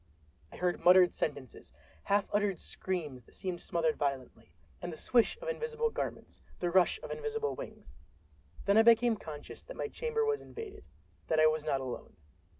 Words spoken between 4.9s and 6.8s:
the swish of invisible garments, the